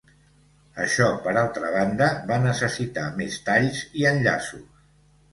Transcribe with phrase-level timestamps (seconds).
[0.83, 4.65] Això, per altra banda, va necessitar més talls i enllaços.